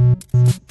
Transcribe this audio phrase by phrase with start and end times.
[0.00, 0.69] Thank you.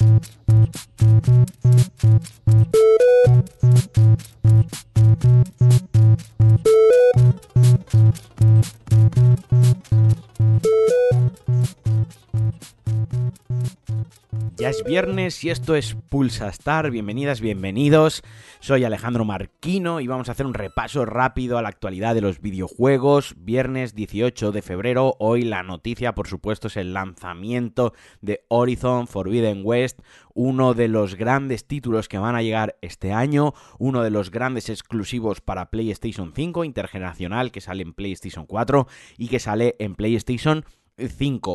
[14.90, 16.90] Viernes y esto es Pulsa Star.
[16.90, 18.24] Bienvenidas, bienvenidos.
[18.60, 22.42] Soy Alejandro Marquino y vamos a hacer un repaso rápido a la actualidad de los
[22.42, 23.36] videojuegos.
[23.38, 25.16] Viernes 18 de febrero.
[25.20, 30.00] Hoy la noticia, por supuesto, es el lanzamiento de Horizon Forbidden West,
[30.34, 34.70] uno de los grandes títulos que van a llegar este año, uno de los grandes
[34.70, 38.88] exclusivos para PlayStation 5 intergeneracional que sale en PlayStation 4
[39.20, 40.79] y que sale en PlayStation 5,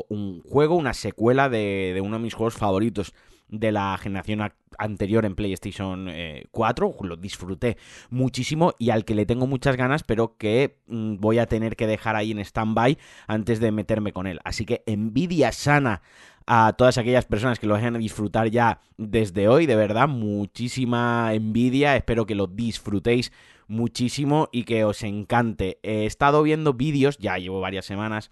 [0.09, 3.15] un juego, una secuela de, uno de mis juegos favoritos
[3.49, 4.41] de la generación
[4.79, 6.11] anterior en PlayStation
[6.51, 6.89] 4.
[6.89, 7.77] Eh, Lo disfruté
[8.11, 11.87] muchísimo y al que le tengo muchas ganas, pero que mm, voy a tener que
[11.87, 14.41] dejar ahí en stand-by antes de meterme con él.
[14.45, 16.03] Así que envidia sana
[16.47, 19.67] a todas aquellas personas que lo vayan a disfrutar ya desde hoy.
[19.67, 21.97] De verdad, muchísima envidia.
[21.97, 23.33] Espero que lo disfrutéis
[23.69, 25.79] muchísimo y que os encante.
[25.83, 28.31] He estado viendo vídeos, ya llevo varias semanas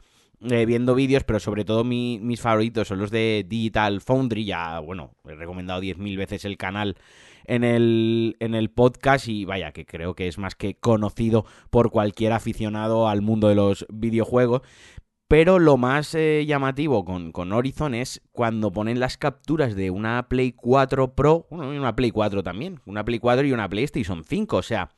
[0.50, 4.44] eh, viendo vídeos, pero sobre todo mis favoritos son los de Digital Foundry.
[4.44, 6.96] Ya, bueno, he recomendado 10.000 veces el canal
[7.44, 11.90] en el, en el podcast y vaya, que creo que es más que conocido por
[11.90, 14.62] cualquier aficionado al mundo de los videojuegos.
[15.28, 20.28] Pero lo más eh, llamativo con, con, Horizon es cuando ponen las capturas de una
[20.28, 24.56] Play 4 Pro, bueno, una Play 4 también, una Play 4 y una PlayStation 5,
[24.56, 24.90] o sea,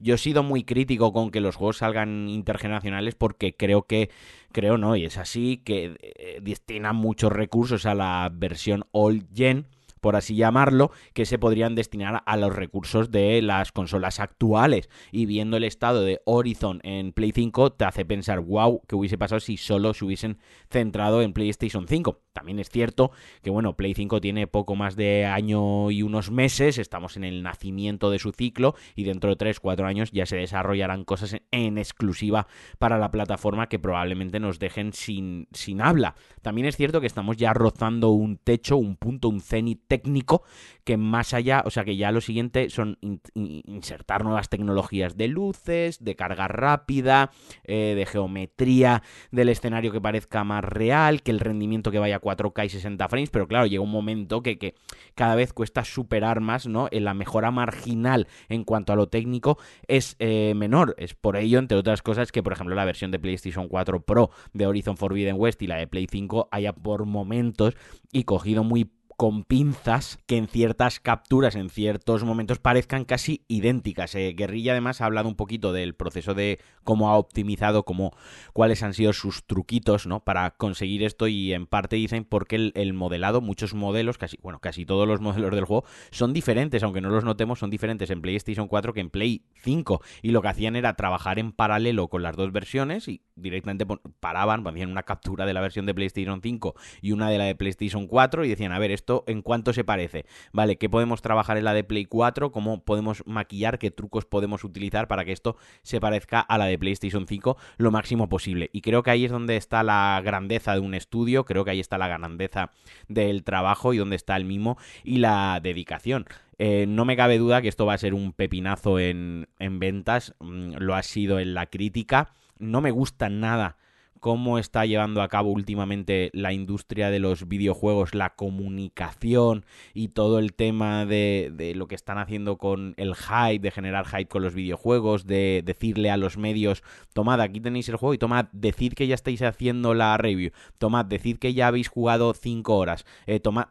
[0.00, 4.10] yo he sido muy crítico con que los juegos salgan intergeneracionales porque creo que,
[4.52, 9.66] creo no, y es así, que eh, destinan muchos recursos a la versión old gen
[10.00, 14.88] por así llamarlo, que se podrían destinar a los recursos de las consolas actuales.
[15.12, 19.18] Y viendo el estado de Horizon en Play 5, te hace pensar, wow, ¿qué hubiese
[19.18, 20.38] pasado si solo se hubiesen
[20.70, 22.20] centrado en PlayStation 5?
[22.38, 23.10] También es cierto
[23.42, 27.42] que, bueno, Play 5 tiene poco más de año y unos meses, estamos en el
[27.42, 31.78] nacimiento de su ciclo y dentro de 3, 4 años ya se desarrollarán cosas en
[31.78, 32.46] exclusiva
[32.78, 36.14] para la plataforma que probablemente nos dejen sin, sin habla.
[36.40, 40.44] También es cierto que estamos ya rozando un techo, un punto, un cenit técnico
[40.84, 42.98] que más allá, o sea que ya lo siguiente son
[43.34, 47.32] insertar nuevas tecnologías de luces, de carga rápida,
[47.64, 52.20] eh, de geometría del escenario que parezca más real, que el rendimiento que vaya a
[52.36, 54.74] 4K y 60 frames, pero claro, llega un momento que, que
[55.14, 56.88] cada vez cuesta superar más, ¿no?
[56.90, 60.94] En la mejora marginal en cuanto a lo técnico es eh, menor.
[60.98, 64.30] Es por ello, entre otras cosas, que por ejemplo la versión de PlayStation 4 Pro
[64.52, 67.74] de Horizon Forbidden West y la de Play 5 haya por momentos
[68.12, 74.14] y cogido muy con pinzas que en ciertas capturas, en ciertos momentos, parezcan casi idénticas.
[74.14, 78.12] Eh, Guerrilla además ha hablado un poquito del proceso de cómo ha optimizado, cómo,
[78.52, 80.20] cuáles han sido sus truquitos ¿no?
[80.20, 84.86] para conseguir esto y en parte dicen porque el, modelado, muchos modelos, casi, bueno, casi
[84.86, 88.68] todos los modelos del juego son diferentes, aunque no los notemos, son diferentes en PlayStation
[88.68, 92.36] 4 que en Play 5 y lo que hacían era trabajar en paralelo con las
[92.36, 93.84] dos versiones y directamente
[94.20, 97.56] paraban, hacían una captura de la versión de PlayStation 5 y una de la de
[97.56, 100.26] PlayStation 4 y decían, a ver, esto en cuánto se parece.
[100.52, 102.52] Vale, ¿qué podemos trabajar en la de Play 4?
[102.52, 103.78] ¿Cómo podemos maquillar?
[103.78, 107.90] ¿Qué trucos podemos utilizar para que esto se parezca a la de PlayStation 5 lo
[107.90, 108.70] máximo posible?
[108.72, 111.80] Y creo que ahí es donde está la grandeza de un estudio, creo que ahí
[111.80, 112.70] está la grandeza
[113.08, 116.26] del trabajo y donde está el mimo y la dedicación.
[116.58, 120.34] Eh, no me cabe duda que esto va a ser un pepinazo en, en ventas,
[120.40, 122.32] mm, lo ha sido en la crítica.
[122.58, 123.76] No me gusta nada
[124.20, 129.64] cómo está llevando a cabo últimamente la industria de los videojuegos, la comunicación
[129.94, 134.26] y todo el tema de, lo que están haciendo con el hype, de generar hype
[134.26, 138.46] con los videojuegos, de decirle a los medios, tomad, aquí tenéis el juego y tomad,
[138.52, 143.04] decid que ya estáis haciendo la review, tomad, decid que ya habéis jugado 5 horas,
[143.26, 143.66] eh, tomad,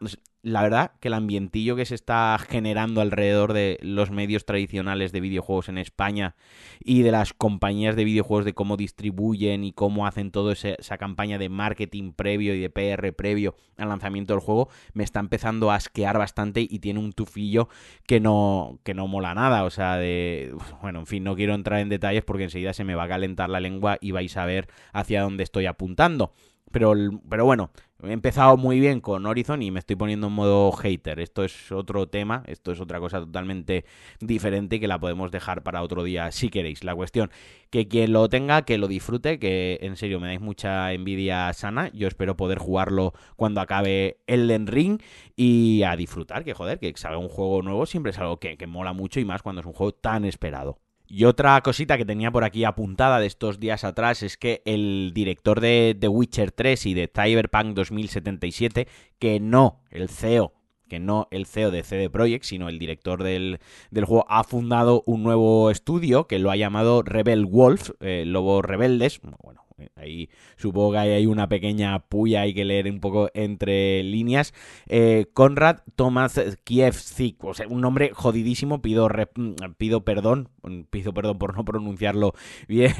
[0.48, 5.20] la verdad que el ambientillo que se está generando alrededor de los medios tradicionales de
[5.20, 6.34] videojuegos en España
[6.80, 11.38] y de las compañías de videojuegos de cómo distribuyen y cómo hacen toda esa campaña
[11.38, 15.76] de marketing previo y de PR previo al lanzamiento del juego me está empezando a
[15.76, 17.68] asquear bastante y tiene un tufillo
[18.06, 21.80] que no que no mola nada, o sea, de bueno, en fin, no quiero entrar
[21.80, 24.68] en detalles porque enseguida se me va a calentar la lengua y vais a ver
[24.92, 26.32] hacia dónde estoy apuntando.
[26.70, 26.92] Pero,
[27.28, 27.70] pero bueno,
[28.02, 31.18] he empezado muy bien con Horizon y me estoy poniendo en modo hater.
[31.18, 33.84] Esto es otro tema, esto es otra cosa totalmente
[34.20, 36.84] diferente que la podemos dejar para otro día si queréis.
[36.84, 37.30] La cuestión,
[37.70, 41.90] que quien lo tenga, que lo disfrute, que en serio me dais mucha envidia sana.
[41.92, 45.00] Yo espero poder jugarlo cuando acabe Elden Ring
[45.34, 48.66] y a disfrutar, que joder, que salga un juego nuevo siempre es algo que, que
[48.66, 50.78] mola mucho y más cuando es un juego tan esperado.
[51.10, 55.12] Y otra cosita que tenía por aquí apuntada de estos días atrás es que el
[55.14, 58.86] director de The Witcher 3 y de Cyberpunk 2077,
[59.18, 60.52] que no el CEO
[60.88, 63.60] que no el CEO de CD Projekt, sino el director del,
[63.92, 69.20] juego, ha fundado un nuevo estudio que lo ha llamado Rebel Wolf, eh, Lobos Rebeldes.
[69.20, 69.67] Bueno,
[70.08, 74.54] Ahí supongo que hay una pequeña puya, hay que leer un poco entre líneas.
[74.88, 79.08] Eh, Konrad Tomás Kievzik, o sea, un nombre jodidísimo, pido,
[79.76, 80.48] pido perdón,
[80.90, 82.34] pido perdón por no pronunciarlo
[82.68, 82.92] bien,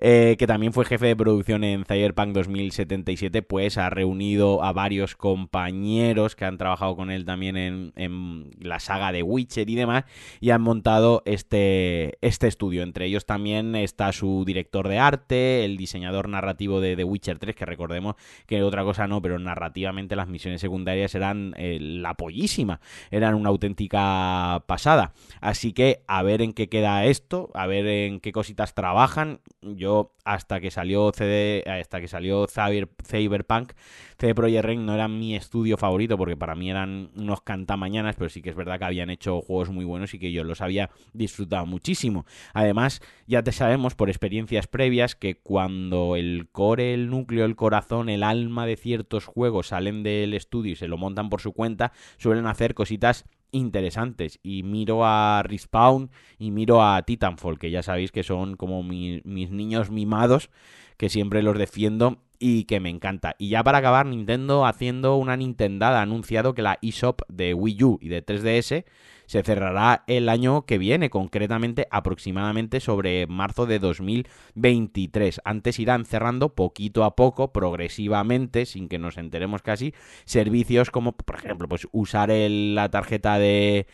[0.00, 5.16] eh, que también fue jefe de producción en Cyberpunk 2077, pues ha reunido a varios
[5.16, 10.04] compañeros que han trabajado con él también en, la saga de Witcher y demás,
[10.40, 12.82] y han montado este, este estudio.
[12.82, 17.54] Entre ellos también está su director de arte, el diseñador narrativo de The Witcher 3,
[17.54, 22.80] que recordemos que otra cosa no, pero narrativamente las misiones secundarias eran eh, la pollísima,
[23.10, 25.12] eran una auténtica pasada.
[25.40, 29.40] Así que a ver en qué queda esto, a ver en qué cositas trabajan.
[29.78, 33.72] Yo hasta que salió CD, hasta que salió Cyberpunk,
[34.18, 38.28] CD Projekt Red no era mi estudio favorito porque para mí eran unos cantamañanas, pero
[38.28, 40.90] sí que es verdad que habían hecho juegos muy buenos y que yo los había
[41.14, 42.26] disfrutado muchísimo.
[42.52, 47.54] Además, ya te sabemos por experiencias previas que cuando cuando el core, el núcleo, el
[47.54, 51.52] corazón, el alma de ciertos juegos salen del estudio y se lo montan por su
[51.52, 54.38] cuenta, suelen hacer cositas interesantes.
[54.42, 59.22] Y miro a Respawn y miro a Titanfall, que ya sabéis que son como mis
[59.24, 60.50] niños mimados,
[60.96, 63.34] que siempre los defiendo y que me encanta.
[63.38, 67.84] Y ya para acabar, Nintendo haciendo una Nintendada ha anunciado que la eShop de Wii
[67.84, 68.84] U y de 3DS
[69.28, 75.42] se cerrará el año que viene, concretamente aproximadamente sobre marzo de 2023.
[75.44, 79.92] Antes irán cerrando poquito a poco, progresivamente, sin que nos enteremos casi,
[80.24, 83.86] servicios como, por ejemplo, pues usar la tarjeta de,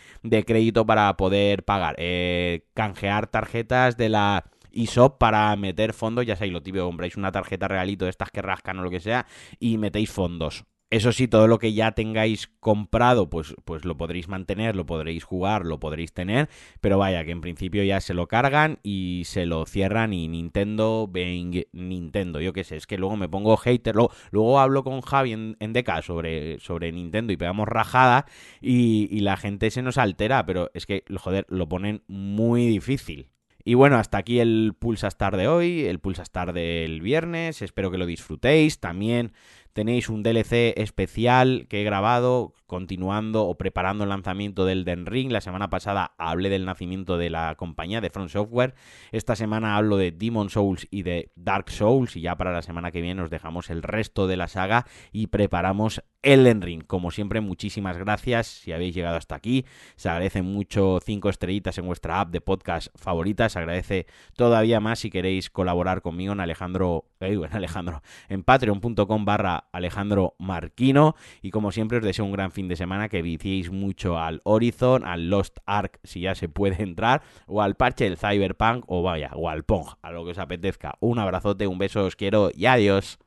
[0.47, 6.53] crédito para poder pagar, eh, canjear tarjetas de la eShop para meter fondos, ya sabéis
[6.53, 9.27] lo típico, compráis una tarjeta realito de estas que rascan o lo que sea
[9.59, 10.65] y metéis fondos.
[10.91, 15.25] Eso sí, todo lo que ya tengáis comprado, pues, pues lo podréis mantener, lo podréis
[15.25, 16.49] jugar, lo podréis tener,
[16.81, 21.09] pero vaya, que en principio ya se lo cargan y se lo cierran y Nintendo,
[21.11, 23.97] ven Nintendo, yo qué sé, es que luego me pongo hater,
[24.31, 28.27] luego, hablo con Javi en, en sobre, sobre Nintendo y pegamos rajada
[28.61, 33.31] y, y la gente se nos altera, pero es que, joder, lo ponen muy difícil.
[33.67, 37.63] Y bueno, hasta aquí el Pulsa Star de hoy, el Pulsa Star del viernes.
[37.63, 38.79] Espero que lo disfrutéis.
[38.79, 39.33] También
[39.75, 45.31] tenéis un DLC especial que he grabado continuando o preparando el lanzamiento del Den Ring.
[45.31, 48.75] La semana pasada hablé del nacimiento de la compañía de Front Software.
[49.12, 52.17] Esta semana hablo de Demon Souls y de Dark Souls.
[52.17, 55.26] Y ya para la semana que viene os dejamos el resto de la saga y
[55.26, 56.85] preparamos Elden Ring.
[56.87, 59.67] Como siempre, muchísimas gracias si habéis llegado hasta aquí.
[59.97, 63.49] Se agradece mucho cinco estrellitas en vuestra app de podcast favorita.
[63.49, 64.06] Se agradece
[64.37, 70.35] todavía más si queréis colaborar conmigo en Alejandro, que en Alejandro, en patreon.com barra Alejandro
[70.38, 71.15] Marquino.
[71.43, 75.05] Y como siempre os deseo un gran fin de semana, que viciéis mucho al Horizon,
[75.05, 79.31] al Lost Ark si ya se puede entrar, o al parche del Cyberpunk, o vaya,
[79.35, 80.94] o al Pong, a lo que os apetezca.
[81.00, 83.19] Un abrazote, un beso, os quiero y adiós.